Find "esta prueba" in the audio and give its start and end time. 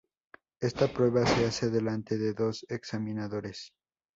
0.61-1.27